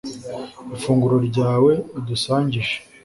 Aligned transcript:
ifunguro 0.75 1.17
ryawe 1.27 1.71
udusangije 1.99 2.75